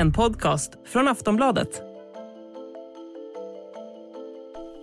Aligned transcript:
En 0.00 0.12
podcast 0.12 0.72
från 0.84 1.08
Aftonbladet. 1.08 1.82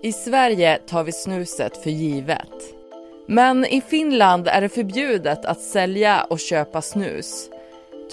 I 0.01 0.11
Sverige 0.11 0.79
tar 0.87 1.03
vi 1.03 1.11
snuset 1.11 1.83
för 1.83 1.89
givet. 1.89 2.49
Men 3.27 3.65
i 3.65 3.81
Finland 3.81 4.47
är 4.47 4.61
det 4.61 4.69
förbjudet 4.69 5.45
att 5.45 5.61
sälja 5.61 6.23
och 6.23 6.39
köpa 6.39 6.81
snus. 6.81 7.49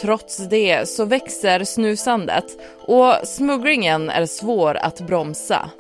Trots 0.01 0.37
det 0.37 0.89
så 0.89 1.05
växer 1.05 1.65
snusandet 1.65 2.45
och 2.87 3.15
smugglingen 3.25 4.11
är 4.11 4.27
svår 4.27 4.75
att 4.75 5.01
bromsa. 5.01 5.71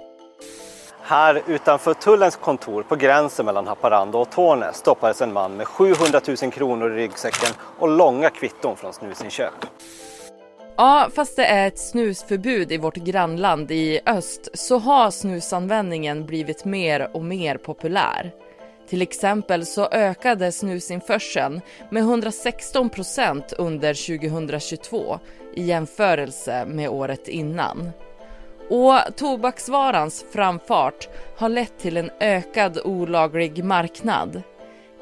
Här 1.02 1.42
utanför 1.46 1.94
tullens 1.94 2.36
kontor 2.36 2.82
på 2.82 2.96
gränsen 2.96 3.46
mellan 3.46 3.66
Haparanda 3.66 4.18
och 4.18 4.30
Torne 4.30 4.72
stoppades 4.72 5.22
en 5.22 5.32
man 5.32 5.56
med 5.56 5.66
700 5.66 6.20
000 6.42 6.52
kronor 6.52 6.92
i 6.92 6.96
ryggsäcken 6.96 7.54
och 7.78 7.88
långa 7.88 8.30
kvitton 8.30 8.76
från 8.76 8.92
snusinköp. 8.92 9.66
Ja, 10.76 11.10
fast 11.14 11.36
det 11.36 11.44
är 11.44 11.66
ett 11.66 11.78
snusförbud 11.78 12.72
i 12.72 12.78
vårt 12.78 12.96
grannland 12.96 13.70
i 13.70 14.00
öst 14.06 14.48
så 14.54 14.78
har 14.78 15.10
snusanvändningen 15.10 16.26
blivit 16.26 16.64
mer 16.64 17.16
och 17.16 17.24
mer 17.24 17.56
populär. 17.56 18.32
Till 18.88 19.02
exempel 19.02 19.66
så 19.66 19.88
ökade 19.92 20.52
snusinförseln 20.52 21.60
med 21.90 22.02
116 22.02 22.90
procent 22.90 23.52
under 23.52 24.18
2022 24.18 25.18
i 25.54 25.62
jämförelse 25.62 26.64
med 26.66 26.88
året 26.88 27.28
innan. 27.28 27.90
Och 28.70 29.16
tobaksvarans 29.16 30.24
framfart 30.32 31.08
har 31.36 31.48
lett 31.48 31.78
till 31.78 31.96
en 31.96 32.10
ökad 32.20 32.78
olaglig 32.84 33.64
marknad. 33.64 34.42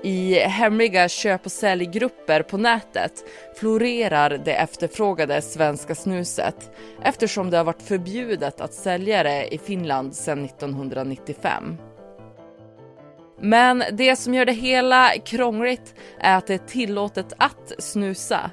I 0.05 0.39
hemliga 0.39 1.09
köp 1.09 1.47
och 1.47 1.53
säljgrupper 1.53 2.43
på 2.43 2.57
nätet 2.57 3.25
florerar 3.57 4.31
det 4.45 4.55
efterfrågade 4.55 5.43
svenska 5.43 5.95
snuset 5.95 6.71
eftersom 7.03 7.51
det 7.51 7.57
har 7.57 7.65
varit 7.65 7.83
förbjudet 7.83 8.61
att 8.61 8.75
sälja 8.75 9.23
det 9.23 9.55
i 9.55 9.59
Finland 9.59 10.15
sedan 10.15 10.45
1995. 10.45 11.77
Men 13.41 13.83
det 13.93 14.17
som 14.17 14.35
gör 14.35 14.45
det 14.45 14.53
hela 14.53 15.11
krångligt 15.25 15.95
är 16.21 16.37
att 16.37 16.47
det 16.47 16.55
är 16.55 16.59
tillåtet 16.59 17.33
att 17.37 17.73
snusa. 17.79 18.51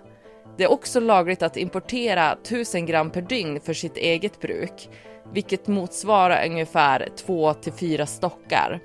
Det 0.58 0.64
är 0.64 0.72
också 0.72 1.00
lagligt 1.00 1.42
att 1.42 1.58
importera 1.58 2.32
1000 2.32 2.86
gram 2.86 3.10
per 3.10 3.22
dygn 3.22 3.62
för 3.62 3.74
sitt 3.74 3.98
eget 3.98 4.42
bruk, 4.42 4.90
vilket 5.34 5.68
motsvarar 5.68 6.46
ungefär 6.46 7.08
2 7.18 7.54
till 7.54 7.74
4 7.74 8.06
stockar. 8.06 8.82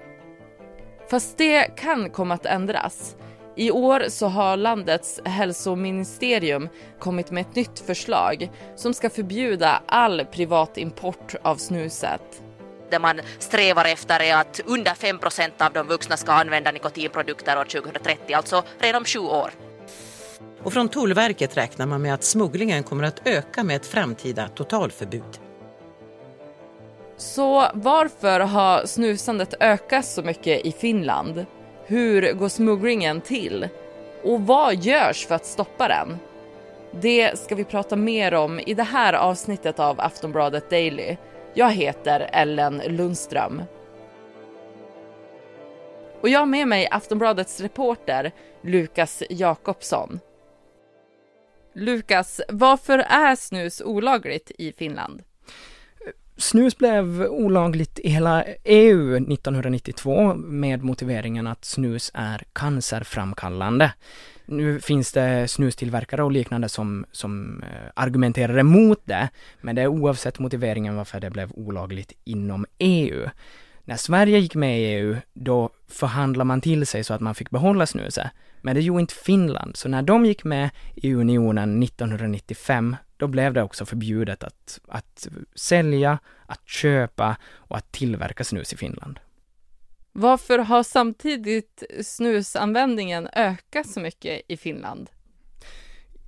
Fast 1.08 1.38
det 1.38 1.76
kan 1.76 2.10
komma 2.10 2.34
att 2.34 2.46
ändras. 2.46 3.16
I 3.56 3.70
år 3.70 4.04
så 4.08 4.26
har 4.26 4.56
landets 4.56 5.20
hälsoministerium 5.24 6.68
kommit 6.98 7.30
med 7.30 7.40
ett 7.40 7.54
nytt 7.54 7.78
förslag 7.78 8.50
som 8.76 8.94
ska 8.94 9.10
förbjuda 9.10 9.82
all 9.86 10.24
privat 10.24 10.78
import 10.78 11.34
av 11.42 11.56
snuset. 11.56 12.42
Det 12.90 12.98
man 12.98 13.20
strävar 13.38 13.84
efter 13.84 14.22
är 14.22 14.36
att 14.36 14.60
under 14.64 14.92
5% 14.92 15.50
av 15.58 15.72
de 15.72 15.86
vuxna 15.86 16.16
ska 16.16 16.32
använda 16.32 16.70
nikotinprodukter 16.70 17.58
år 17.58 17.64
2030, 17.64 18.34
alltså 18.34 18.62
redan 18.78 19.00
om 19.00 19.04
sju 19.04 19.18
år. 19.18 19.50
Och 20.62 20.72
från 20.72 20.88
Tullverket 20.88 21.56
räknar 21.56 21.86
man 21.86 22.02
med 22.02 22.14
att 22.14 22.24
smugglingen 22.24 22.82
kommer 22.82 23.04
att 23.04 23.26
öka 23.26 23.64
med 23.64 23.76
ett 23.76 23.86
framtida 23.86 24.48
totalförbud. 24.48 25.43
Så 27.16 27.66
varför 27.74 28.40
har 28.40 28.86
snusandet 28.86 29.54
ökat 29.60 30.06
så 30.06 30.22
mycket 30.22 30.66
i 30.66 30.72
Finland? 30.72 31.46
Hur 31.86 32.32
går 32.32 32.48
smugglingen 32.48 33.20
till? 33.20 33.68
Och 34.22 34.40
vad 34.40 34.74
görs 34.74 35.26
för 35.26 35.34
att 35.34 35.46
stoppa 35.46 35.88
den? 35.88 36.18
Det 37.00 37.38
ska 37.38 37.54
vi 37.54 37.64
prata 37.64 37.96
mer 37.96 38.34
om 38.34 38.60
i 38.60 38.74
det 38.74 38.82
här 38.82 39.12
avsnittet 39.12 39.80
av 39.80 40.00
Aftonbladet 40.00 40.70
Daily. 40.70 41.16
Jag 41.54 41.70
heter 41.70 42.28
Ellen 42.32 42.82
Lundström. 42.86 43.62
Och 46.20 46.28
jag 46.28 46.38
har 46.38 46.46
med 46.46 46.68
mig 46.68 46.88
Aftonbladets 46.90 47.60
reporter 47.60 48.32
Lukas 48.62 49.22
Jakobsson. 49.30 50.20
Lukas, 51.74 52.40
varför 52.48 52.98
är 52.98 53.36
snus 53.36 53.82
olagligt 53.84 54.52
i 54.58 54.72
Finland? 54.72 55.22
Snus 56.36 56.78
blev 56.78 57.22
olagligt 57.22 57.98
i 57.98 58.08
hela 58.08 58.44
EU 58.64 59.16
1992 59.16 60.34
med 60.34 60.82
motiveringen 60.82 61.46
att 61.46 61.64
snus 61.64 62.10
är 62.14 62.42
cancerframkallande. 62.52 63.92
Nu 64.46 64.80
finns 64.80 65.12
det 65.12 65.48
snustillverkare 65.48 66.22
och 66.22 66.32
liknande 66.32 66.68
som, 66.68 67.04
som 67.12 67.62
eh, 67.62 67.90
argumenterar 67.94 68.58
emot 68.58 69.00
det, 69.04 69.28
men 69.60 69.76
det 69.76 69.82
är 69.82 69.86
oavsett 69.86 70.38
motiveringen 70.38 70.96
varför 70.96 71.20
det 71.20 71.30
blev 71.30 71.52
olagligt 71.52 72.12
inom 72.24 72.66
EU. 72.78 73.28
När 73.84 73.96
Sverige 73.96 74.38
gick 74.38 74.54
med 74.54 74.80
i 74.80 74.84
EU, 74.84 75.16
då 75.32 75.70
förhandlade 75.88 76.44
man 76.44 76.60
till 76.60 76.86
sig 76.86 77.04
så 77.04 77.14
att 77.14 77.20
man 77.20 77.34
fick 77.34 77.50
behålla 77.50 77.86
snuset. 77.86 78.30
Men 78.62 78.74
det 78.74 78.80
gjorde 78.80 79.00
inte 79.00 79.14
Finland, 79.14 79.76
så 79.76 79.88
när 79.88 80.02
de 80.02 80.26
gick 80.26 80.44
med 80.44 80.70
i 80.94 81.14
unionen 81.14 81.82
1995, 81.82 82.96
då 83.16 83.26
blev 83.26 83.54
det 83.54 83.62
också 83.62 83.86
förbjudet 83.86 84.44
att, 84.44 84.80
att 84.88 85.28
sälja, 85.54 86.18
att 86.46 86.68
köpa 86.68 87.36
och 87.52 87.76
att 87.76 87.92
tillverka 87.92 88.44
snus 88.44 88.72
i 88.72 88.76
Finland. 88.76 89.20
Varför 90.12 90.58
har 90.58 90.82
samtidigt 90.82 91.82
snusanvändningen 92.02 93.28
ökat 93.32 93.88
så 93.88 94.00
mycket 94.00 94.42
i 94.48 94.56
Finland? 94.56 95.10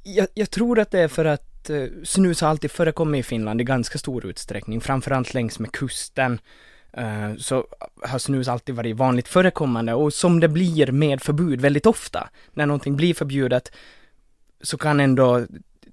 Jag, 0.03 0.27
jag 0.35 0.51
tror 0.51 0.79
att 0.79 0.91
det 0.91 1.01
är 1.01 1.09
för 1.09 1.25
att 1.25 1.71
eh, 1.71 1.87
snus 2.05 2.41
har 2.41 2.49
alltid 2.49 2.71
förekommit 2.71 3.19
i 3.19 3.23
Finland 3.23 3.61
i 3.61 3.65
ganska 3.65 3.99
stor 3.99 4.27
utsträckning, 4.27 4.81
framförallt 4.81 5.35
längs 5.35 5.59
med 5.59 5.73
kusten. 5.73 6.39
Eh, 6.97 7.37
så 7.39 7.67
har 8.03 8.19
snus 8.19 8.49
alltid 8.49 8.75
varit 8.75 8.97
vanligt 8.97 9.29
förekommande 9.29 9.95
och 9.95 10.13
som 10.15 10.41
det 10.41 10.49
blir 10.49 10.93
med 10.93 11.23
förbud 11.23 11.61
väldigt 11.61 11.87
ofta, 11.87 12.29
när 12.53 12.67
någonting 12.67 12.97
blir 12.97 13.15
förbjudet, 13.15 13.73
så 14.61 14.79
kan 14.79 15.01
ändå 15.01 15.47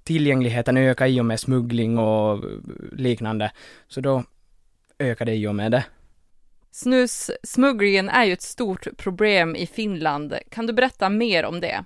tillgängligheten 0.04 0.76
öka 0.76 1.08
i 1.08 1.20
och 1.20 1.24
med 1.24 1.40
smuggling 1.40 1.98
och 1.98 2.44
liknande. 2.92 3.52
Så 3.88 4.00
då 4.00 4.24
ökar 4.98 5.24
det 5.24 5.34
i 5.34 5.46
och 5.46 5.54
med 5.54 5.72
det. 5.72 5.84
Snussmugglingen 6.70 8.08
är 8.08 8.24
ju 8.24 8.32
ett 8.32 8.42
stort 8.42 8.86
problem 8.96 9.56
i 9.56 9.66
Finland. 9.66 10.34
Kan 10.50 10.66
du 10.66 10.72
berätta 10.72 11.08
mer 11.08 11.44
om 11.44 11.60
det? 11.60 11.84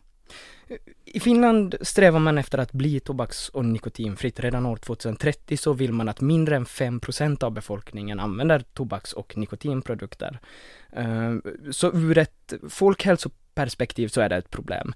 I 1.04 1.20
Finland 1.20 1.74
strävar 1.80 2.18
man 2.18 2.38
efter 2.38 2.58
att 2.58 2.72
bli 2.72 3.00
tobaks 3.00 3.48
och 3.48 3.64
nikotinfritt. 3.64 4.40
Redan 4.40 4.66
år 4.66 4.76
2030 4.76 5.56
så 5.56 5.72
vill 5.72 5.92
man 5.92 6.08
att 6.08 6.20
mindre 6.20 6.56
än 6.56 6.66
5% 6.66 7.44
av 7.44 7.52
befolkningen 7.52 8.20
använder 8.20 8.64
tobaks 8.74 9.12
och 9.12 9.36
nikotinprodukter. 9.36 10.38
Eh, 10.92 11.34
så 11.70 11.92
ur 11.92 12.18
ett 12.18 12.54
folkhälsoperspektiv 12.68 14.08
så 14.08 14.20
är 14.20 14.28
det 14.28 14.36
ett 14.36 14.50
problem. 14.50 14.94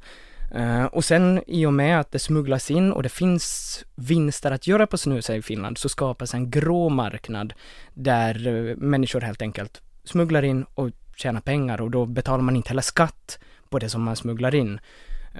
Uh, 0.55 0.85
och 0.85 1.05
sen 1.05 1.43
i 1.47 1.67
och 1.67 1.75
med 1.75 2.01
att 2.01 2.11
det 2.11 2.19
smugglas 2.19 2.71
in 2.71 2.93
och 2.93 3.03
det 3.03 3.09
finns 3.09 3.85
vinster 3.95 4.51
att 4.51 4.67
göra 4.67 4.87
på 4.87 4.99
snus 4.99 5.31
i 5.31 5.43
Finland 5.43 5.79
så 5.79 5.89
skapas 5.89 6.35
en 6.35 6.51
grå 6.51 6.89
marknad 6.89 7.55
där 7.95 8.47
uh, 8.47 8.77
människor 8.77 9.21
helt 9.21 9.43
enkelt 9.43 9.83
smugglar 10.05 10.43
in 10.43 10.65
och 10.75 10.91
tjänar 11.17 11.41
pengar 11.41 11.81
och 11.81 11.91
då 11.91 12.07
betalar 12.07 12.43
man 12.43 12.57
inte 12.57 12.69
heller 12.69 12.83
skatt 12.83 13.39
på 13.69 13.79
det 13.79 13.89
som 13.89 14.03
man 14.03 14.17
smugglar 14.17 14.55
in. 14.55 14.81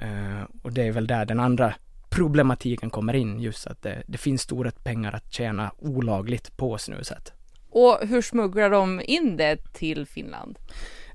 Uh, 0.01 0.43
och 0.61 0.73
det 0.73 0.87
är 0.87 0.91
väl 0.91 1.07
där 1.07 1.25
den 1.25 1.39
andra 1.39 1.73
problematiken 2.09 2.89
kommer 2.89 3.13
in, 3.13 3.39
just 3.39 3.67
att 3.67 3.81
det, 3.81 4.03
det 4.07 4.17
finns 4.17 4.41
stora 4.41 4.71
pengar 4.71 5.13
att 5.15 5.33
tjäna 5.33 5.71
olagligt 5.77 6.57
på 6.57 6.77
snuset. 6.77 7.33
Och 7.69 7.99
hur 8.01 8.21
smugglar 8.21 8.69
de 8.69 9.01
in 9.05 9.37
det 9.37 9.73
till 9.73 10.05
Finland? 10.05 10.59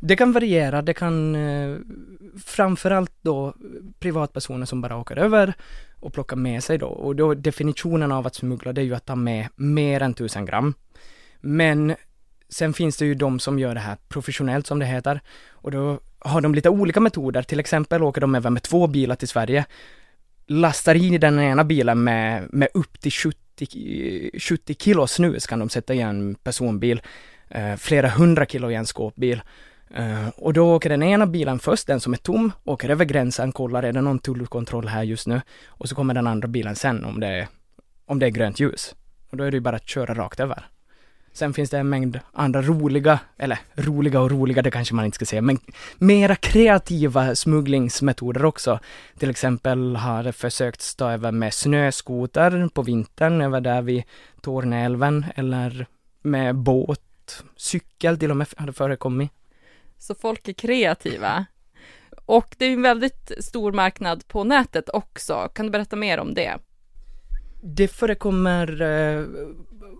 Det 0.00 0.16
kan 0.16 0.32
variera, 0.32 0.82
det 0.82 0.94
kan 0.94 1.34
eh, 1.34 1.76
framförallt 2.44 3.12
då 3.22 3.54
privatpersoner 3.98 4.66
som 4.66 4.80
bara 4.80 4.96
åker 4.96 5.16
över 5.16 5.54
och 6.00 6.12
plockar 6.12 6.36
med 6.36 6.64
sig 6.64 6.78
då. 6.78 6.86
Och 6.86 7.16
då 7.16 7.34
definitionen 7.34 8.12
av 8.12 8.26
att 8.26 8.34
smuggla 8.34 8.72
det 8.72 8.80
är 8.80 8.84
ju 8.84 8.94
att 8.94 9.06
ta 9.06 9.14
med 9.14 9.48
mer 9.56 10.02
än 10.02 10.14
tusen 10.14 10.46
gram. 10.46 10.74
Men 11.40 11.94
sen 12.48 12.72
finns 12.72 12.96
det 12.96 13.06
ju 13.06 13.14
de 13.14 13.38
som 13.38 13.58
gör 13.58 13.74
det 13.74 13.80
här 13.80 13.96
professionellt 14.08 14.66
som 14.66 14.78
det 14.78 14.86
heter. 14.86 15.20
Och 15.48 15.70
då 15.70 16.00
har 16.20 16.40
de 16.40 16.54
lite 16.54 16.68
olika 16.68 17.00
metoder, 17.00 17.42
till 17.42 17.60
exempel 17.60 18.02
åker 18.02 18.20
de 18.20 18.34
över 18.34 18.50
med 18.50 18.62
två 18.62 18.86
bilar 18.86 19.16
till 19.16 19.28
Sverige, 19.28 19.64
lastar 20.46 20.94
in 20.94 21.14
i 21.14 21.18
den 21.18 21.40
ena 21.40 21.64
bilen 21.64 22.04
med, 22.04 22.48
med 22.50 22.68
upp 22.74 23.00
till 23.00 23.12
70, 23.12 24.38
70 24.38 24.74
kilo 24.74 25.06
snus 25.06 25.46
kan 25.46 25.58
de 25.58 25.68
sätta 25.68 25.94
i 25.94 26.00
en 26.00 26.34
personbil, 26.34 27.00
eh, 27.48 27.76
flera 27.76 28.08
hundra 28.08 28.46
kilo 28.46 28.70
i 28.70 28.74
en 28.74 28.86
skåpbil 28.86 29.42
Uh, 29.96 30.28
och 30.28 30.52
då 30.52 30.74
åker 30.74 30.88
den 30.88 31.02
ena 31.02 31.26
bilen 31.26 31.58
först, 31.58 31.86
den 31.86 32.00
som 32.00 32.12
är 32.12 32.16
tom, 32.16 32.52
åker 32.64 32.88
över 32.88 33.04
gränsen, 33.04 33.52
kollar 33.52 33.82
är 33.82 33.92
det 33.92 34.00
någon 34.00 34.18
tullkontroll 34.18 34.88
här 34.88 35.02
just 35.02 35.26
nu? 35.26 35.40
Och 35.66 35.88
så 35.88 35.94
kommer 35.94 36.14
den 36.14 36.26
andra 36.26 36.48
bilen 36.48 36.76
sen 36.76 37.04
om 37.04 37.20
det 37.20 37.26
är, 37.26 37.48
om 38.06 38.18
det 38.18 38.26
är 38.26 38.30
grönt 38.30 38.60
ljus. 38.60 38.94
Och 39.30 39.36
då 39.36 39.44
är 39.44 39.50
det 39.50 39.56
ju 39.56 39.60
bara 39.60 39.76
att 39.76 39.88
köra 39.88 40.14
rakt 40.14 40.40
över. 40.40 40.66
Sen 41.32 41.54
finns 41.54 41.70
det 41.70 41.78
en 41.78 41.88
mängd 41.88 42.20
andra 42.32 42.62
roliga, 42.62 43.20
eller 43.36 43.58
roliga 43.74 44.20
och 44.20 44.30
roliga, 44.30 44.62
det 44.62 44.70
kanske 44.70 44.94
man 44.94 45.04
inte 45.04 45.14
ska 45.14 45.24
säga, 45.24 45.42
men 45.42 45.58
mera 45.98 46.36
kreativa 46.36 47.34
smugglingsmetoder 47.34 48.44
också. 48.44 48.80
Till 49.18 49.30
exempel 49.30 49.96
har 49.96 50.22
det 50.22 50.32
försökt 50.32 50.80
stå 50.80 51.08
över 51.08 51.32
med 51.32 51.54
snöskoter 51.54 52.68
på 52.74 52.82
vintern 52.82 53.40
över 53.40 53.60
där 53.60 53.82
vid 53.82 54.02
Torneälven 54.40 55.24
eller 55.34 55.86
med 56.22 56.56
båt, 56.56 57.44
cykel 57.56 58.18
till 58.18 58.30
och 58.30 58.36
med 58.36 58.48
har 58.56 58.66
det 58.66 58.72
förekommit. 58.72 59.32
Så 59.98 60.14
folk 60.14 60.48
är 60.48 60.52
kreativa. 60.52 61.46
Och 62.24 62.54
det 62.58 62.64
är 62.64 62.72
en 62.72 62.82
väldigt 62.82 63.32
stor 63.40 63.72
marknad 63.72 64.28
på 64.28 64.44
nätet 64.44 64.88
också. 64.88 65.50
Kan 65.54 65.66
du 65.66 65.72
berätta 65.72 65.96
mer 65.96 66.18
om 66.18 66.34
det? 66.34 66.58
Det 67.60 67.88
förekommer 67.88 68.82
eh, 68.82 69.24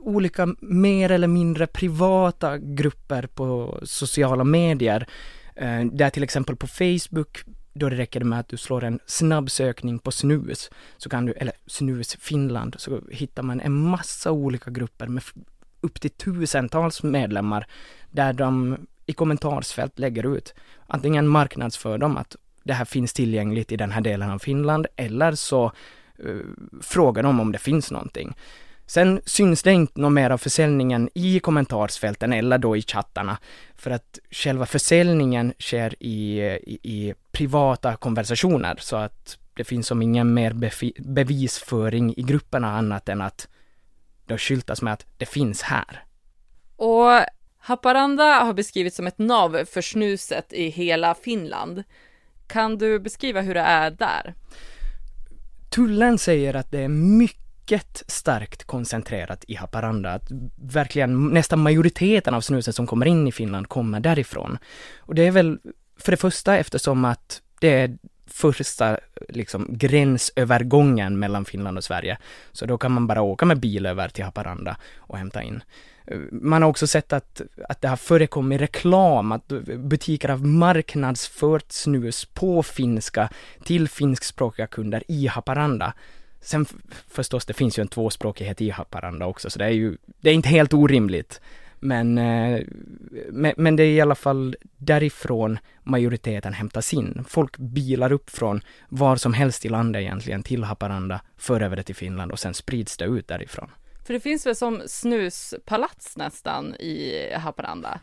olika 0.01 0.55
mer 0.61 1.11
eller 1.11 1.29
mindre 1.29 1.67
privata 1.67 2.59
grupper 2.59 3.27
på 3.27 3.79
sociala 3.83 4.45
medier. 4.45 5.07
Eh, 5.55 5.85
där 5.85 6.11
till 6.11 6.23
exempel 6.23 6.57
på 6.57 6.67
Facebook, 6.67 7.39
då 7.73 7.89
det 7.89 7.97
räcker 7.97 8.21
med 8.21 8.41
att 8.41 8.49
du 8.49 8.57
slår 8.57 8.85
en 8.85 9.01
snabb 9.07 9.51
sökning 9.51 9.99
på 9.99 10.11
snus, 10.11 10.71
så 10.97 11.09
kan 11.09 11.27
du, 11.27 11.33
eller 11.33 11.55
snus 11.67 12.17
Finland, 12.21 12.77
så 12.79 13.01
hittar 13.11 13.43
man 13.43 13.61
en 13.61 13.73
massa 13.73 14.31
olika 14.31 14.71
grupper 14.71 15.07
med 15.07 15.23
upp 15.81 16.01
till 16.01 16.11
tusentals 16.11 17.03
medlemmar 17.03 17.67
där 18.11 18.33
de 18.33 18.77
i 19.07 19.13
kommentarsfält 19.13 19.99
lägger 19.99 20.37
ut 20.37 20.55
antingen 20.87 21.29
marknadsför 21.29 21.99
dem 21.99 22.17
att 22.17 22.37
det 22.65 22.73
här 22.73 22.85
finns 22.85 23.13
tillgängligt 23.13 23.73
i 23.73 23.77
den 23.77 23.91
här 23.91 24.01
delen 24.01 24.31
av 24.31 24.39
Finland 24.39 24.87
eller 24.97 25.33
så 25.33 25.73
Eh, 26.25 26.25
fråga 26.83 27.23
frågar 27.23 27.25
om 27.25 27.53
det 27.53 27.59
finns 27.59 27.91
någonting. 27.91 28.37
Sen 28.87 29.21
syns 29.25 29.63
det 29.63 29.73
inte 29.73 30.01
något 30.01 30.13
mer 30.13 30.31
av 30.31 30.39
försäljningen 30.39 31.11
i 31.15 31.41
kommentarsfälten 31.41 32.33
eller 32.33 32.59
då 32.59 32.77
i 32.77 32.83
chattarna, 32.83 33.39
för 33.77 33.91
att 33.91 34.19
själva 34.31 34.67
försäljningen 34.67 35.53
sker 35.59 35.95
i, 36.01 36.41
i, 36.67 36.79
i 36.83 37.15
privata 37.33 37.97
konversationer, 37.97 38.77
så 38.81 38.97
att 38.97 39.39
det 39.55 39.65
finns 39.65 39.87
som 39.87 40.03
ingen 40.03 40.35
mer 40.35 40.53
bevisföring 41.03 42.15
i 42.17 42.23
grupperna 42.23 42.79
annat 42.79 43.09
än 43.09 43.21
att 43.21 43.49
det 44.27 44.39
skyltas 44.39 44.83
med 44.83 44.93
att 44.93 45.07
det 45.17 45.27
finns 45.27 45.63
här. 45.63 46.05
Och 46.77 47.11
Haparanda 47.59 48.25
har 48.25 48.53
beskrivits 48.53 48.97
som 48.97 49.07
ett 49.07 49.19
nav 49.19 49.65
för 49.65 49.81
snuset 49.81 50.53
i 50.53 50.69
hela 50.69 51.15
Finland. 51.15 51.85
Kan 52.47 52.79
du 52.79 52.99
beskriva 52.99 53.41
hur 53.41 53.55
det 53.55 53.61
är 53.61 53.91
där? 53.91 54.35
Tullen 55.69 56.19
säger 56.19 56.55
att 56.55 56.71
det 56.71 56.81
är 56.81 56.89
mycket 56.89 58.03
starkt 58.07 58.65
koncentrerat 58.65 59.45
i 59.49 59.55
Haparanda, 59.55 60.13
att 60.13 60.29
verkligen 60.57 61.29
nästan 61.29 61.59
majoriteten 61.59 62.35
av 62.35 62.41
snuset 62.41 62.75
som 62.75 62.87
kommer 62.87 63.07
in 63.07 63.29
i 63.29 63.33
Finland 63.33 63.69
kommer 63.69 64.01
därifrån. 64.01 64.59
Och 64.99 65.15
det 65.15 65.27
är 65.27 65.31
väl 65.31 65.59
för 65.99 66.11
det 66.13 66.17
första 66.17 66.59
eftersom 66.59 67.05
att 67.05 67.43
det 67.61 67.69
är 67.69 67.99
första 68.31 68.99
liksom, 69.29 69.67
gränsövergången 69.71 71.19
mellan 71.19 71.45
Finland 71.45 71.79
och 71.79 71.85
Sverige. 71.85 72.19
Så 72.53 72.67
då 72.67 72.79
kan 72.79 72.93
man 72.93 73.07
bara 73.07 73.23
åka 73.23 73.47
med 73.47 73.61
bil 73.61 73.87
över 73.87 74.09
till 74.09 74.25
Haparanda 74.25 74.77
och 74.97 75.19
hämta 75.19 75.43
in. 75.43 75.63
Man 76.33 76.63
har 76.63 76.69
också 76.69 76.87
sett 76.87 77.13
att, 77.13 77.41
att 77.69 77.81
det 77.81 77.89
har 77.89 77.97
förekommit 77.97 78.61
reklam, 78.61 79.33
att 79.33 79.49
butiker 79.79 80.29
har 80.29 80.37
marknadsfört 80.37 81.73
snus 81.73 82.25
på 82.25 82.63
finska 82.63 83.29
till 83.65 83.89
finskspråkiga 83.89 84.67
kunder 84.67 85.03
i 85.09 85.27
Haparanda. 85.27 85.93
Sen 86.41 86.67
förstås, 87.09 87.47
det 87.47 87.55
finns 87.55 87.79
ju 87.79 87.81
en 87.81 87.89
tvåspråkighet 87.89 88.61
i 88.61 88.71
Haparanda 88.71 89.27
också, 89.27 89.51
så 89.51 89.59
det 89.59 89.65
är 89.65 89.71
ju, 89.71 89.97
det 90.21 90.31
är 90.31 90.35
inte 90.35 90.49
helt 90.49 90.75
orimligt. 90.75 91.41
Men, 91.81 92.19
eh, 92.19 92.61
men, 93.31 93.55
men 93.57 93.77
det 93.77 93.83
är 93.83 93.91
i 93.91 94.01
alla 94.01 94.15
fall 94.15 94.57
därifrån 94.77 95.59
majoriteten 95.83 96.53
hämtas 96.53 96.95
in. 96.95 97.25
Folk 97.29 97.59
bilar 97.59 98.13
upp 98.13 98.31
från 98.31 98.61
var 98.89 99.17
som 99.17 99.33
helst 99.33 99.65
i 99.65 99.69
landet 99.69 100.01
egentligen 100.01 100.43
till 100.43 100.65
Haparanda, 100.65 101.21
för 101.37 101.61
över 101.61 101.77
det 101.77 101.83
till 101.83 101.95
Finland 101.95 102.33
och 102.33 102.39
sen 102.39 102.55
sprids 102.55 102.97
det 102.97 103.05
ut 103.05 103.29
därifrån. 103.29 103.71
För 104.07 104.15
det 104.15 104.21
finns 104.21 104.47
väl 104.47 104.57
som 104.57 104.83
snuspalats 104.87 106.17
nästan 106.17 106.75
i 106.75 107.29
Haparanda? 107.35 108.01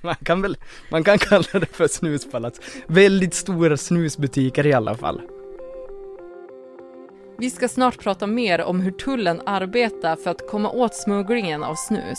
Man 0.00 0.14
kan 0.14 0.42
väl, 0.42 0.56
man 0.90 1.04
kan 1.04 1.18
kalla 1.18 1.46
det 1.52 1.66
för 1.66 1.88
snuspalats. 1.88 2.60
Väldigt 2.86 3.34
stora 3.34 3.76
snusbutiker 3.76 4.66
i 4.66 4.72
alla 4.72 4.94
fall. 4.94 5.20
Vi 7.40 7.50
ska 7.50 7.68
snart 7.68 7.98
prata 7.98 8.26
mer 8.26 8.62
om 8.62 8.80
hur 8.80 8.90
tullen 8.90 9.42
arbetar 9.46 10.16
för 10.16 10.30
att 10.30 10.48
komma 10.50 10.70
åt 10.70 10.94
smugglingen 10.94 11.62
av 11.62 11.74
snus. 11.74 12.18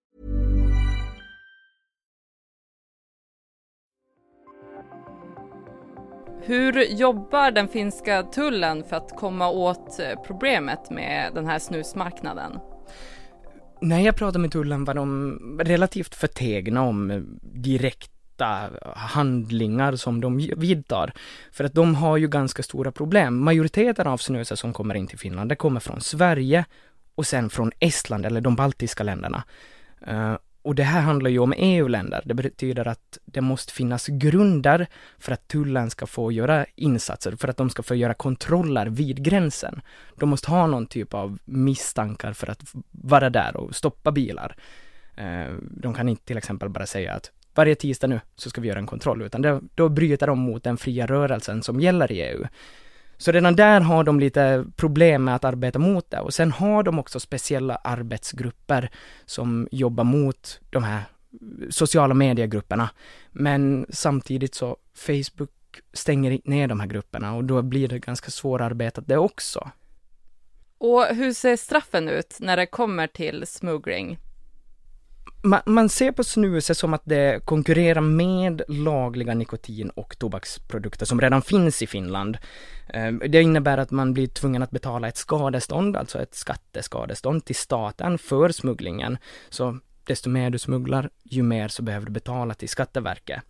Hur 6.51 6.83
jobbar 6.83 7.51
den 7.51 7.67
finska 7.67 8.23
tullen 8.23 8.83
för 8.83 8.95
att 8.95 9.15
komma 9.15 9.49
åt 9.49 9.99
eh, 9.99 10.21
problemet 10.27 10.89
med 10.89 11.31
den 11.33 11.45
här 11.45 11.59
snusmarknaden? 11.59 12.59
När 13.81 13.99
jag 13.99 14.15
pratade 14.15 14.39
med 14.39 14.51
tullen 14.51 14.85
var 14.85 14.93
de 14.93 15.39
relativt 15.63 16.15
förtegna 16.15 16.81
om 16.81 17.11
eh, 17.11 17.21
direkta 17.41 18.69
handlingar 18.95 19.95
som 19.95 20.21
de 20.21 20.37
vidtar. 20.57 21.13
För 21.51 21.63
att 21.63 21.73
de 21.73 21.95
har 21.95 22.17
ju 22.17 22.27
ganska 22.27 22.63
stora 22.63 22.91
problem. 22.91 23.43
Majoriteten 23.43 24.07
av 24.07 24.17
snuset 24.17 24.59
som 24.59 24.73
kommer 24.73 24.95
in 24.95 25.07
till 25.07 25.19
Finland, 25.19 25.49
det 25.49 25.55
kommer 25.55 25.79
från 25.79 26.01
Sverige 26.01 26.65
och 27.15 27.25
sen 27.25 27.49
från 27.49 27.71
Estland 27.79 28.25
eller 28.25 28.41
de 28.41 28.55
baltiska 28.55 29.03
länderna. 29.03 29.43
Eh, 30.07 30.35
och 30.61 30.75
det 30.75 30.83
här 30.83 31.01
handlar 31.01 31.29
ju 31.29 31.39
om 31.39 31.53
EU-länder. 31.57 32.21
Det 32.25 32.33
betyder 32.33 32.87
att 32.87 33.17
det 33.25 33.41
måste 33.41 33.73
finnas 33.73 34.07
grunder 34.07 34.87
för 35.19 35.31
att 35.31 35.47
tullen 35.47 35.89
ska 35.89 36.07
få 36.07 36.31
göra 36.31 36.65
insatser, 36.75 37.35
för 37.35 37.47
att 37.47 37.57
de 37.57 37.69
ska 37.69 37.83
få 37.83 37.95
göra 37.95 38.13
kontroller 38.13 38.85
vid 38.85 39.23
gränsen. 39.23 39.81
De 40.15 40.29
måste 40.29 40.51
ha 40.51 40.67
någon 40.67 40.87
typ 40.87 41.13
av 41.13 41.37
misstankar 41.45 42.33
för 42.33 42.49
att 42.49 42.61
vara 42.91 43.29
där 43.29 43.57
och 43.57 43.75
stoppa 43.75 44.11
bilar. 44.11 44.55
Eh, 45.15 45.53
de 45.61 45.93
kan 45.93 46.09
inte 46.09 46.25
till 46.25 46.37
exempel 46.37 46.69
bara 46.69 46.85
säga 46.85 47.13
att 47.13 47.31
varje 47.55 47.75
tisdag 47.75 48.07
nu 48.07 48.19
så 48.35 48.49
ska 48.49 48.61
vi 48.61 48.67
göra 48.67 48.79
en 48.79 48.87
kontroll, 48.87 49.21
utan 49.21 49.69
då 49.75 49.89
bryter 49.89 50.27
de 50.27 50.39
mot 50.39 50.63
den 50.63 50.77
fria 50.77 51.05
rörelsen 51.05 51.63
som 51.63 51.79
gäller 51.79 52.11
i 52.11 52.21
EU. 52.21 52.45
Så 53.21 53.31
redan 53.31 53.55
där 53.55 53.81
har 53.81 54.03
de 54.03 54.19
lite 54.19 54.65
problem 54.75 55.23
med 55.23 55.35
att 55.35 55.43
arbeta 55.43 55.79
mot 55.79 56.11
det 56.11 56.19
och 56.19 56.33
sen 56.33 56.51
har 56.51 56.83
de 56.83 56.99
också 56.99 57.19
speciella 57.19 57.75
arbetsgrupper 57.75 58.91
som 59.25 59.67
jobbar 59.71 60.03
mot 60.03 60.59
de 60.69 60.83
här 60.83 61.03
sociala 61.69 62.13
mediegrupperna. 62.13 62.89
Men 63.31 63.85
samtidigt 63.89 64.55
så 64.55 64.77
Facebook 64.95 65.49
stänger 65.93 66.39
ner 66.43 66.67
de 66.67 66.79
här 66.79 66.87
grupperna 66.87 67.35
och 67.35 67.43
då 67.43 67.61
blir 67.61 67.87
det 67.87 67.99
ganska 67.99 68.31
svårarbetat 68.31 69.07
det 69.07 69.17
också. 69.17 69.71
Och 70.77 71.05
hur 71.05 71.33
ser 71.33 71.55
straffen 71.55 72.09
ut 72.09 72.37
när 72.39 72.57
det 72.57 72.65
kommer 72.65 73.07
till 73.07 73.47
smuggling? 73.47 74.17
Man, 75.41 75.61
man, 75.65 75.89
ser 75.89 76.11
på 76.11 76.23
snuset 76.23 76.77
som 76.77 76.93
att 76.93 77.01
det 77.05 77.45
konkurrerar 77.45 78.01
med 78.01 78.61
lagliga 78.67 79.33
nikotin 79.33 79.89
och 79.89 80.19
tobaksprodukter 80.19 81.05
som 81.05 81.21
redan 81.21 81.41
finns 81.41 81.81
i 81.81 81.87
Finland. 81.87 82.37
Ehm, 82.93 83.21
det 83.27 83.41
innebär 83.41 83.77
att 83.77 83.91
man 83.91 84.13
blir 84.13 84.27
tvungen 84.27 84.63
att 84.63 84.71
betala 84.71 85.07
ett 85.07 85.17
skadestånd, 85.17 85.97
alltså 85.97 86.21
ett 86.21 86.35
skatteskadestånd 86.35 87.45
till 87.45 87.55
staten 87.55 88.17
för 88.17 88.49
smugglingen. 88.49 89.17
Så 89.49 89.79
desto 90.03 90.29
mer 90.29 90.49
du 90.49 90.59
smugglar, 90.59 91.09
ju 91.23 91.43
mer 91.43 91.67
så 91.67 91.83
behöver 91.83 92.05
du 92.05 92.11
betala 92.11 92.53
till 92.53 92.69
Skatteverket. 92.69 93.41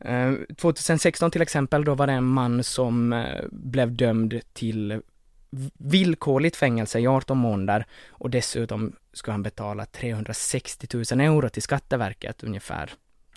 Ehm, 0.00 0.46
2016 0.56 1.30
till 1.30 1.42
exempel, 1.42 1.84
då 1.84 1.94
var 1.94 2.06
det 2.06 2.12
en 2.12 2.24
man 2.24 2.64
som 2.64 3.12
eh, 3.12 3.44
blev 3.50 3.96
dömd 3.96 4.40
till 4.52 5.02
villkorligt 5.78 6.56
fängelse 6.56 6.98
i 6.98 7.06
18 7.06 7.38
månader 7.38 7.86
och 8.08 8.30
dessutom 8.30 8.96
ska 9.12 9.30
han 9.30 9.42
betala 9.42 9.86
360 9.86 10.86
000 10.94 11.20
euro 11.20 11.48
till 11.48 11.62
Skatteverket, 11.62 12.42
ungefär 12.42 12.90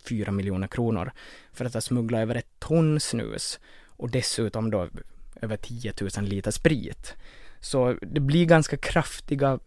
4 0.09 0.31
miljoner 0.31 0.67
kronor, 0.67 1.11
för 1.53 1.65
att 1.65 1.73
ha 1.73 1.81
smugglat 1.81 2.21
över 2.21 2.35
ett 2.35 2.59
ton 2.59 2.99
snus 2.99 3.59
och 3.85 4.09
dessutom 4.09 4.71
då 4.71 4.89
över 5.41 5.57
10 5.57 5.93
000 6.17 6.25
liter 6.25 6.51
sprit. 6.51 7.13
Så 7.59 7.95
det 8.01 8.19
blir 8.19 8.45
ganska 8.45 8.77
kraftiga 8.77 9.51
eh, 9.51 9.59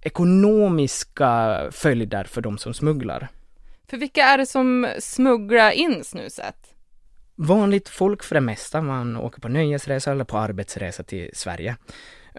ekonomiska 0.00 1.64
följder 1.70 2.24
för 2.24 2.40
de 2.40 2.58
som 2.58 2.74
smugglar. 2.74 3.28
För 3.86 3.96
vilka 3.96 4.22
är 4.22 4.38
det 4.38 4.46
som 4.46 4.88
smugglar 4.98 5.70
in 5.70 6.04
snuset? 6.04 6.73
Vanligt 7.34 7.88
folk 7.88 8.22
för 8.22 8.34
det 8.34 8.40
mesta. 8.40 8.80
Man 8.80 9.16
åker 9.16 9.40
på 9.40 9.48
nöjesresa 9.48 10.12
eller 10.12 10.24
på 10.24 10.38
arbetsresa 10.38 11.02
till 11.02 11.30
Sverige. 11.32 11.76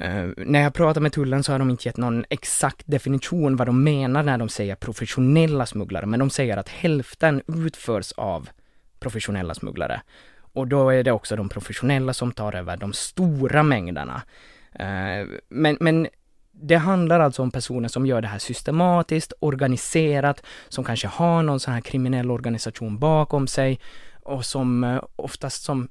Uh, 0.01 0.29
när 0.37 0.61
jag 0.61 0.73
pratar 0.73 1.01
med 1.01 1.13
tullen 1.13 1.43
så 1.43 1.51
har 1.51 1.59
de 1.59 1.69
inte 1.69 1.87
gett 1.87 1.97
någon 1.97 2.25
exakt 2.29 2.83
definition 2.87 3.55
vad 3.55 3.67
de 3.67 3.83
menar 3.83 4.23
när 4.23 4.37
de 4.37 4.49
säger 4.49 4.75
professionella 4.75 5.65
smugglare, 5.65 6.05
men 6.05 6.19
de 6.19 6.29
säger 6.29 6.57
att 6.57 6.69
hälften 6.69 7.41
utförs 7.47 8.11
av 8.11 8.49
professionella 8.99 9.53
smugglare. 9.53 10.01
Och 10.37 10.67
då 10.67 10.89
är 10.89 11.03
det 11.03 11.11
också 11.11 11.35
de 11.35 11.49
professionella 11.49 12.13
som 12.13 12.31
tar 12.31 12.55
över 12.55 12.77
de 12.77 12.93
stora 12.93 13.63
mängderna. 13.63 14.21
Uh, 14.79 15.27
men, 15.49 15.77
men 15.79 16.07
det 16.51 16.75
handlar 16.75 17.19
alltså 17.19 17.41
om 17.41 17.51
personer 17.51 17.87
som 17.87 18.05
gör 18.05 18.21
det 18.21 18.27
här 18.27 18.39
systematiskt, 18.39 19.33
organiserat, 19.39 20.43
som 20.69 20.83
kanske 20.83 21.07
har 21.07 21.43
någon 21.43 21.59
sån 21.59 21.73
här 21.73 21.81
kriminell 21.81 22.31
organisation 22.31 22.99
bakom 22.99 23.47
sig 23.47 23.79
och 24.25 24.45
som 24.45 24.83
eh, 24.83 25.03
oftast 25.15 25.63
som 25.63 25.87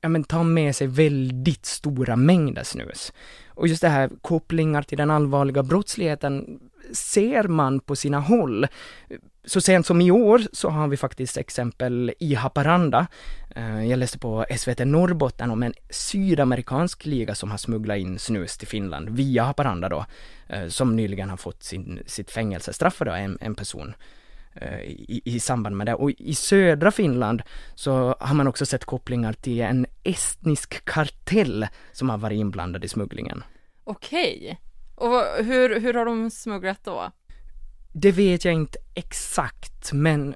ja, 0.00 0.08
men 0.08 0.24
tar 0.24 0.44
med 0.44 0.76
sig 0.76 0.86
väldigt 0.86 1.66
stora 1.66 2.16
mängder 2.16 2.62
snus. 2.62 3.12
Och 3.48 3.68
just 3.68 3.82
det 3.82 3.88
här 3.88 4.10
kopplingar 4.22 4.82
till 4.82 4.98
den 4.98 5.10
allvarliga 5.10 5.62
brottsligheten 5.62 6.60
ser 6.92 7.48
man 7.48 7.80
på 7.80 7.96
sina 7.96 8.20
håll. 8.20 8.66
Så 9.44 9.60
sent 9.60 9.86
som 9.86 10.00
i 10.00 10.10
år 10.10 10.42
så 10.52 10.68
har 10.68 10.88
vi 10.88 10.96
faktiskt 10.96 11.36
exempel 11.36 12.12
i 12.18 12.34
Haparanda. 12.34 13.06
Eh, 13.56 13.86
jag 13.86 13.98
läste 13.98 14.18
på 14.18 14.46
SVT 14.56 14.78
Norrbotten 14.78 15.50
om 15.50 15.62
en 15.62 15.74
sydamerikansk 15.90 17.06
liga 17.06 17.34
som 17.34 17.50
har 17.50 17.58
smugglat 17.58 17.98
in 17.98 18.18
snus 18.18 18.58
till 18.58 18.68
Finland 18.68 19.08
via 19.08 19.44
Haparanda 19.44 19.88
då, 19.88 20.06
eh, 20.48 20.68
som 20.68 20.96
nyligen 20.96 21.30
har 21.30 21.36
fått 21.36 21.62
sin, 21.62 22.02
sitt 22.06 22.30
fängelsestraff 22.30 22.98
då, 22.98 23.12
en, 23.12 23.38
en 23.40 23.54
person. 23.54 23.94
Eh, 24.54 24.80
i, 24.80 25.22
i 25.24 25.40
samband 25.40 25.76
med 25.76 25.86
det. 25.86 25.94
Och 25.94 26.10
i 26.10 26.34
södra 26.34 26.90
Finland 26.90 27.42
så 27.74 28.16
har 28.20 28.34
man 28.34 28.46
också 28.48 28.66
sett 28.66 28.84
kopplingar 28.84 29.32
till 29.32 29.60
en 29.60 29.86
estnisk 30.02 30.84
kartell 30.84 31.66
som 31.92 32.10
har 32.10 32.18
varit 32.18 32.36
inblandad 32.36 32.84
i 32.84 32.88
smugglingen. 32.88 33.44
Okej. 33.84 34.60
Och 34.94 35.22
hur, 35.44 35.80
hur 35.80 35.94
har 35.94 36.04
de 36.04 36.30
smugglat 36.30 36.84
då? 36.84 37.12
Det 37.92 38.12
vet 38.12 38.44
jag 38.44 38.54
inte 38.54 38.78
exakt, 38.94 39.92
men 39.92 40.34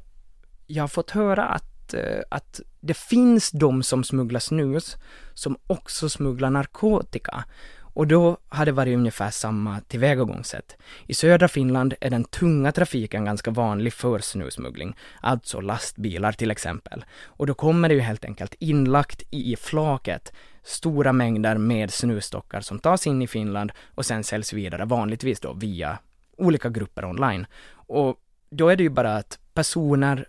jag 0.66 0.82
har 0.82 0.88
fått 0.88 1.10
höra 1.10 1.44
att, 1.44 1.94
eh, 1.94 2.20
att 2.28 2.60
det 2.80 2.96
finns 2.96 3.50
de 3.50 3.82
som 3.82 4.04
smugglar 4.04 4.40
snus 4.40 4.96
som 5.34 5.56
också 5.66 6.08
smugglar 6.08 6.50
narkotika. 6.50 7.44
Och 7.94 8.06
då 8.06 8.36
har 8.48 8.66
det 8.66 8.72
varit 8.72 8.96
ungefär 8.96 9.30
samma 9.30 9.80
tillvägagångssätt. 9.80 10.76
I 11.06 11.14
södra 11.14 11.48
Finland 11.48 11.94
är 12.00 12.10
den 12.10 12.24
tunga 12.24 12.72
trafiken 12.72 13.24
ganska 13.24 13.50
vanlig 13.50 13.92
för 13.92 14.18
snusmuggling, 14.18 14.96
alltså 15.20 15.60
lastbilar 15.60 16.32
till 16.32 16.50
exempel. 16.50 17.04
Och 17.24 17.46
då 17.46 17.54
kommer 17.54 17.88
det 17.88 17.94
ju 17.94 18.00
helt 18.00 18.24
enkelt 18.24 18.54
inlagt 18.58 19.22
i 19.30 19.56
flaket 19.56 20.32
stora 20.62 21.12
mängder 21.12 21.58
med 21.58 21.92
snusstockar 21.92 22.60
som 22.60 22.78
tas 22.78 23.06
in 23.06 23.22
i 23.22 23.26
Finland 23.26 23.72
och 23.94 24.06
sen 24.06 24.24
säljs 24.24 24.52
vidare, 24.52 24.84
vanligtvis 24.84 25.40
då 25.40 25.52
via 25.52 25.98
olika 26.36 26.68
grupper 26.68 27.04
online. 27.04 27.46
Och 27.72 28.16
då 28.50 28.68
är 28.68 28.76
det 28.76 28.82
ju 28.82 28.90
bara 28.90 29.16
att 29.16 29.38
personer 29.54 30.28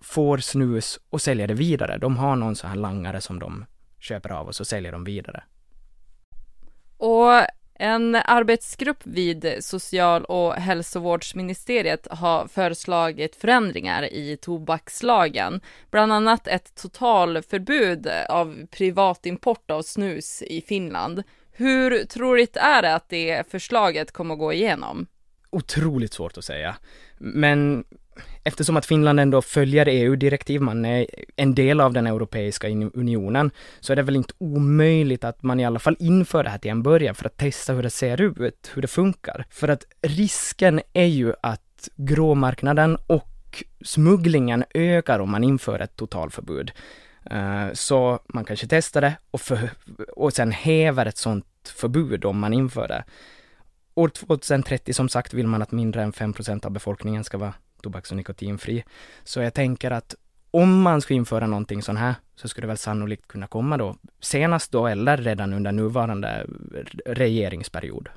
får 0.00 0.38
snus 0.38 0.98
och 1.10 1.22
säljer 1.22 1.48
det 1.48 1.54
vidare. 1.54 1.98
De 1.98 2.16
har 2.16 2.36
någon 2.36 2.56
sån 2.56 2.70
här 2.70 2.76
langare 2.76 3.20
som 3.20 3.38
de 3.38 3.64
köper 3.98 4.30
av 4.30 4.46
och 4.46 4.54
så 4.54 4.64
säljer 4.64 4.92
de 4.92 5.04
vidare. 5.04 5.42
Och 6.96 7.30
en 7.74 8.14
arbetsgrupp 8.14 9.00
vid 9.06 9.56
social 9.60 10.24
och 10.24 10.54
hälsovårdsministeriet 10.54 12.06
har 12.10 12.46
föreslagit 12.46 13.36
förändringar 13.36 14.12
i 14.12 14.36
tobakslagen, 14.36 15.60
bland 15.90 16.12
annat 16.12 16.46
ett 16.46 16.74
totalförbud 16.74 18.08
av 18.28 18.66
privatimport 18.66 19.70
av 19.70 19.82
snus 19.82 20.42
i 20.42 20.60
Finland. 20.60 21.22
Hur 21.52 22.04
troligt 22.04 22.56
är 22.56 22.82
det 22.82 22.94
att 22.94 23.08
det 23.08 23.50
förslaget 23.50 24.12
kommer 24.12 24.34
att 24.34 24.40
gå 24.40 24.52
igenom? 24.52 25.06
Otroligt 25.50 26.12
svårt 26.12 26.38
att 26.38 26.44
säga. 26.44 26.76
Men 27.18 27.84
eftersom 28.42 28.76
att 28.76 28.86
Finland 28.86 29.20
ändå 29.20 29.42
följer 29.42 29.86
EU-direktiv, 29.88 30.60
man 30.60 30.84
är 30.84 31.06
en 31.36 31.54
del 31.54 31.80
av 31.80 31.92
den 31.92 32.06
Europeiska 32.06 32.68
unionen, 32.68 33.50
så 33.80 33.92
är 33.92 33.96
det 33.96 34.02
väl 34.02 34.16
inte 34.16 34.34
omöjligt 34.38 35.24
att 35.24 35.42
man 35.42 35.60
i 35.60 35.64
alla 35.64 35.78
fall 35.78 35.96
inför 35.98 36.44
det 36.44 36.50
här 36.50 36.58
till 36.58 36.70
en 36.70 36.82
början 36.82 37.14
för 37.14 37.26
att 37.26 37.36
testa 37.36 37.72
hur 37.72 37.82
det 37.82 37.90
ser 37.90 38.20
ut, 38.20 38.70
hur 38.74 38.82
det 38.82 38.88
funkar. 38.88 39.44
För 39.50 39.68
att 39.68 39.84
risken 40.02 40.80
är 40.92 41.04
ju 41.04 41.32
att 41.42 41.88
gråmarknaden 41.96 42.96
och 43.06 43.64
smugglingen 43.84 44.64
ökar 44.74 45.18
om 45.18 45.30
man 45.30 45.44
inför 45.44 45.78
ett 45.78 45.96
totalförbud. 45.96 46.72
Eh, 47.30 47.72
så 47.72 48.18
man 48.28 48.44
kanske 48.44 48.66
testar 48.66 49.00
det 49.00 49.16
och, 49.30 49.40
för, 49.40 49.70
och 50.16 50.32
sen 50.32 50.52
häver 50.52 51.06
ett 51.06 51.16
sånt 51.16 51.46
förbud 51.76 52.24
om 52.24 52.38
man 52.38 52.52
inför 52.52 52.88
det. 52.88 53.04
År 53.94 54.08
2030 54.08 54.92
som 54.92 55.08
sagt 55.08 55.34
vill 55.34 55.46
man 55.46 55.62
att 55.62 55.72
mindre 55.72 56.02
än 56.02 56.12
5% 56.12 56.66
av 56.66 56.72
befolkningen 56.72 57.24
ska 57.24 57.38
vara 57.38 57.54
tobaks 57.84 58.10
och 58.10 58.16
nikotinfri. 58.16 58.84
Så 59.24 59.40
jag 59.40 59.54
tänker 59.54 59.90
att 59.90 60.14
om 60.50 60.82
man 60.82 61.00
ska 61.00 61.14
införa 61.14 61.46
någonting 61.46 61.82
sånt 61.82 61.98
här 61.98 62.14
så 62.36 62.48
skulle 62.48 62.62
det 62.62 62.68
väl 62.68 62.78
sannolikt 62.78 63.28
kunna 63.28 63.46
komma 63.46 63.76
då 63.76 63.96
senast 64.20 64.72
då 64.72 64.86
eller 64.86 65.16
redan 65.16 65.52
under 65.52 65.72
nuvarande 65.72 66.46
regeringsperiod. 67.06 68.08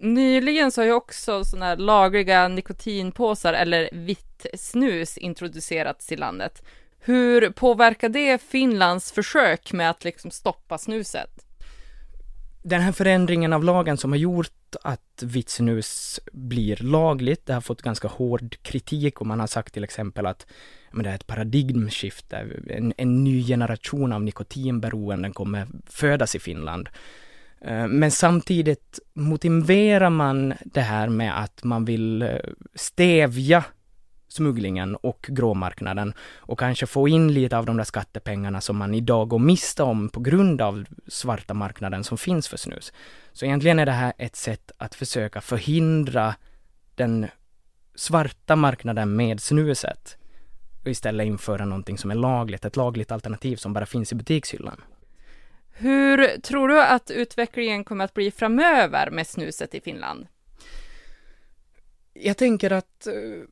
Nyligen 0.00 0.72
så 0.72 0.80
har 0.80 0.86
ju 0.86 0.92
också 0.92 1.44
sådana 1.44 1.66
här 1.66 1.76
lagliga 1.76 2.48
nikotinpåsar 2.48 3.52
eller 3.52 3.88
vitt 3.92 4.46
snus 4.54 5.18
introducerats 5.18 6.12
i 6.12 6.16
landet. 6.16 6.62
Hur 7.00 7.50
påverkar 7.50 8.08
det 8.08 8.42
Finlands 8.42 9.12
försök 9.12 9.72
med 9.72 9.90
att 9.90 10.04
liksom 10.04 10.30
stoppa 10.30 10.78
snuset? 10.78 11.47
Den 12.62 12.80
här 12.80 12.92
förändringen 12.92 13.52
av 13.52 13.64
lagen 13.64 13.96
som 13.96 14.12
har 14.12 14.18
gjort 14.18 14.76
att 14.82 15.22
vitt 15.22 15.48
snus 15.48 16.20
blir 16.32 16.76
lagligt. 16.76 17.46
Det 17.46 17.54
har 17.54 17.60
fått 17.60 17.82
ganska 17.82 18.08
hård 18.08 18.56
kritik 18.62 19.20
och 19.20 19.26
man 19.26 19.40
har 19.40 19.46
sagt 19.46 19.74
till 19.74 19.84
exempel 19.84 20.26
att 20.26 20.46
men 20.90 21.04
det 21.04 21.10
är 21.10 21.14
ett 21.14 21.26
paradigmskifte. 21.26 22.46
En, 22.68 22.92
en 22.96 23.24
ny 23.24 23.46
generation 23.46 24.12
av 24.12 24.22
nikotinberoenden 24.22 25.32
kommer 25.32 25.66
födas 25.86 26.34
i 26.34 26.38
Finland. 26.38 26.88
Eh, 27.60 27.86
men 27.86 28.10
samtidigt 28.10 28.98
motiverar 29.12 30.10
man 30.10 30.54
det 30.64 30.80
här 30.80 31.08
med 31.08 31.42
att 31.42 31.64
man 31.64 31.84
vill 31.84 32.22
eh, 32.22 32.38
stävja 32.74 33.64
smugglingen 34.28 34.96
och 34.96 35.26
gråmarknaden 35.28 36.14
och 36.36 36.58
kanske 36.58 36.86
få 36.86 37.08
in 37.08 37.32
lite 37.32 37.58
av 37.58 37.66
de 37.66 37.76
där 37.76 37.84
skattepengarna 37.84 38.60
som 38.60 38.76
man 38.76 38.94
idag 38.94 39.28
går 39.28 39.38
miste 39.38 39.82
om 39.82 40.08
på 40.08 40.20
grund 40.20 40.60
av 40.60 40.84
svarta 41.06 41.54
marknaden 41.54 42.04
som 42.04 42.18
finns 42.18 42.48
för 42.48 42.56
snus. 42.56 42.92
Så 43.32 43.44
egentligen 43.44 43.78
är 43.78 43.86
det 43.86 43.92
här 43.92 44.12
ett 44.18 44.36
sätt 44.36 44.72
att 44.76 44.94
försöka 44.94 45.40
förhindra 45.40 46.34
den 46.94 47.26
svarta 47.94 48.56
marknaden 48.56 49.16
med 49.16 49.40
snuset 49.40 50.16
och 50.84 50.90
istället 50.90 51.26
införa 51.26 51.64
någonting 51.64 51.98
som 51.98 52.10
är 52.10 52.14
lagligt, 52.14 52.64
ett 52.64 52.76
lagligt 52.76 53.12
alternativ 53.12 53.56
som 53.56 53.72
bara 53.72 53.86
finns 53.86 54.12
i 54.12 54.14
butikshyllan. 54.14 54.80
Hur 55.70 56.40
tror 56.40 56.68
du 56.68 56.82
att 56.82 57.10
utvecklingen 57.10 57.84
kommer 57.84 58.04
att 58.04 58.14
bli 58.14 58.30
framöver 58.30 59.10
med 59.10 59.26
snuset 59.26 59.74
i 59.74 59.80
Finland? 59.80 60.26
Jag 62.12 62.36
tänker 62.36 62.72
att 62.72 63.06
uh, 63.06 63.42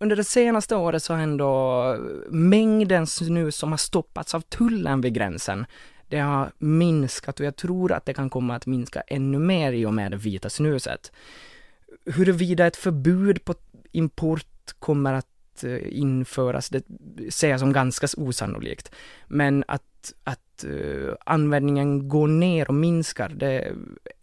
under 0.00 0.16
det 0.16 0.24
senaste 0.24 0.76
året 0.76 1.02
så 1.02 1.14
har 1.14 1.20
ändå 1.20 1.96
mängden 2.28 3.06
snus 3.06 3.56
som 3.56 3.70
har 3.70 3.78
stoppats 3.78 4.34
av 4.34 4.40
tullen 4.40 5.00
vid 5.00 5.14
gränsen, 5.14 5.66
det 6.08 6.18
har 6.18 6.52
minskat 6.58 7.40
och 7.40 7.46
jag 7.46 7.56
tror 7.56 7.92
att 7.92 8.06
det 8.06 8.14
kan 8.14 8.30
komma 8.30 8.54
att 8.54 8.66
minska 8.66 9.00
ännu 9.00 9.38
mer 9.38 9.72
i 9.72 9.86
och 9.86 9.94
med 9.94 10.10
det 10.10 10.16
vita 10.16 10.50
snuset. 10.50 11.12
Huruvida 12.04 12.66
ett 12.66 12.76
förbud 12.76 13.44
på 13.44 13.54
import 13.92 14.74
kommer 14.78 15.12
att 15.12 15.64
eh, 15.64 15.98
införas, 15.98 16.68
det 16.68 16.84
ser 17.30 17.50
jag 17.50 17.60
som 17.60 17.72
ganska 17.72 18.06
osannolikt. 18.16 18.92
Men 19.26 19.64
att, 19.68 20.14
att 20.24 20.64
eh, 20.64 21.14
användningen 21.24 22.08
går 22.08 22.28
ner 22.28 22.68
och 22.68 22.74
minskar, 22.74 23.28
det 23.28 23.72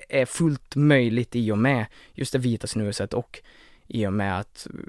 är 0.10 0.25
fullt 0.25 0.75
möjligt 0.75 1.36
i 1.36 1.51
och 1.51 1.57
med 1.57 1.86
just 2.13 2.34
det 2.34 2.39
vita 2.39 2.67
snuset 2.67 3.13
och 3.13 3.39
i 3.88 4.07
och 4.07 4.13
med 4.13 4.39
att 4.39 4.67
eh, 4.74 4.79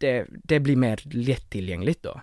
det, 0.00 0.26
det 0.30 0.60
blir 0.60 0.76
mer 0.76 1.00
lättillgängligt 1.04 2.02
då. 2.02 2.20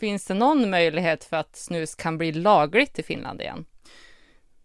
Finns 0.00 0.24
det 0.24 0.34
någon 0.34 0.70
möjlighet 0.70 1.24
för 1.24 1.36
att 1.36 1.56
snus 1.56 1.94
kan 1.94 2.18
bli 2.18 2.32
lagligt 2.32 2.98
i 2.98 3.02
Finland 3.02 3.40
igen? 3.40 3.64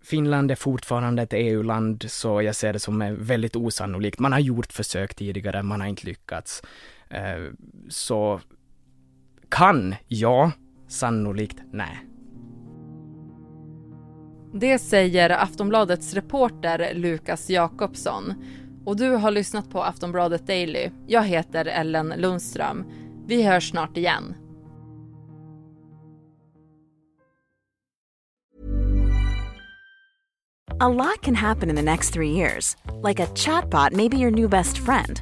Finland 0.04 0.52
är 0.52 0.56
fortfarande 0.56 1.22
ett 1.22 1.34
EU-land, 1.34 2.06
så 2.08 2.42
jag 2.42 2.56
ser 2.56 2.74
det 2.74 2.80
som 2.80 3.16
väldigt 3.20 3.56
osannolikt. 3.56 4.20
Man 4.20 4.32
har 4.32 4.40
gjort 4.40 4.74
försök 4.74 5.16
tidigare, 5.16 5.64
man 5.64 5.82
har 5.82 5.88
inte 5.88 6.06
lyckats. 6.06 6.64
Eh, 7.10 7.52
så 7.90 8.42
kan, 9.50 9.96
ja. 10.08 10.52
Sannolikt, 10.88 11.58
nej. 11.72 12.08
Det 14.54 14.80
säger 14.80 15.30
Aftonbladets 15.30 16.14
reporter 16.14 16.94
Lukas 16.94 17.50
Jakobsson. 17.50 18.34
Och 18.86 18.98
du 18.98 19.10
har 19.10 19.32
lyssnat 19.32 19.70
på 19.70 19.84
Aftonbladet 19.84 20.48
Daily. 20.48 20.90
Jag 21.08 21.24
heter 21.24 21.66
Ellen 21.66 22.14
Lundström. 22.18 22.86
Vi 23.28 23.44
hörs 23.44 23.70
snart 23.70 23.98
igen. 23.98 24.36
A 30.80 30.90
lot 30.90 31.22
can 31.22 31.36
happen 31.36 31.70
in 31.70 31.76
the 31.76 31.82
next 31.82 32.14
three 32.14 32.32
years. 32.32 32.76
Like 33.04 33.24
a 33.24 33.28
chatbot 33.36 33.94
maybe 33.94 34.18
your 34.18 34.32
new 34.32 34.50
best 34.50 34.78
friend. 34.78 35.22